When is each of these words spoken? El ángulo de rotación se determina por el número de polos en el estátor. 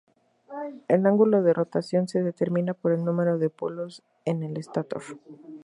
El 0.87 1.05
ángulo 1.05 1.43
de 1.43 1.53
rotación 1.53 2.07
se 2.07 2.23
determina 2.23 2.73
por 2.73 2.91
el 2.91 3.05
número 3.05 3.37
de 3.37 3.51
polos 3.51 4.01
en 4.25 4.41
el 4.41 4.57
estátor. 4.57 5.03